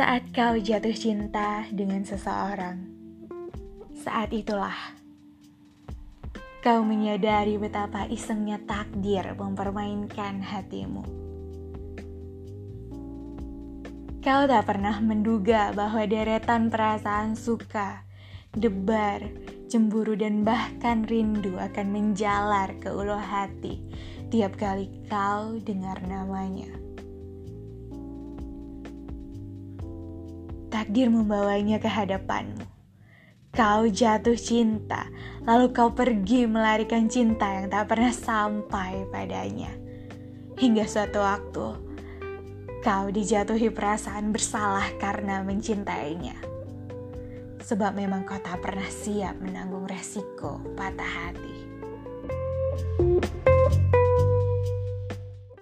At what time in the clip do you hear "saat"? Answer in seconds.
0.00-0.32, 4.00-4.32